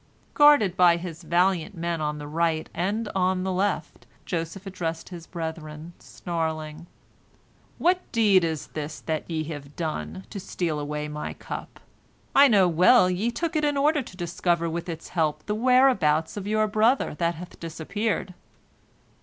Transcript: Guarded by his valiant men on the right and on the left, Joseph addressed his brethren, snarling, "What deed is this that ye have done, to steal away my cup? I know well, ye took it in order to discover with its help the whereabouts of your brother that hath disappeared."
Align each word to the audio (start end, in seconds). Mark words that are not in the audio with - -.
Guarded 0.33 0.75
by 0.75 0.97
his 0.97 1.21
valiant 1.21 1.75
men 1.77 2.01
on 2.01 2.17
the 2.17 2.25
right 2.25 2.67
and 2.73 3.07
on 3.13 3.43
the 3.43 3.51
left, 3.51 4.07
Joseph 4.25 4.65
addressed 4.65 5.09
his 5.09 5.27
brethren, 5.27 5.93
snarling, 5.99 6.87
"What 7.77 7.99
deed 8.11 8.43
is 8.43 8.65
this 8.69 8.99
that 9.01 9.29
ye 9.29 9.43
have 9.53 9.75
done, 9.75 10.25
to 10.31 10.39
steal 10.39 10.79
away 10.79 11.07
my 11.07 11.33
cup? 11.35 11.79
I 12.33 12.47
know 12.47 12.67
well, 12.67 13.11
ye 13.11 13.29
took 13.29 13.55
it 13.55 13.63
in 13.63 13.77
order 13.77 14.01
to 14.01 14.17
discover 14.17 14.67
with 14.67 14.89
its 14.89 15.09
help 15.09 15.45
the 15.45 15.53
whereabouts 15.53 16.35
of 16.35 16.47
your 16.47 16.65
brother 16.67 17.13
that 17.19 17.35
hath 17.35 17.59
disappeared." 17.59 18.33